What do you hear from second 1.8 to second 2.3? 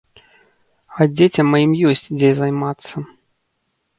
ёсць, дзе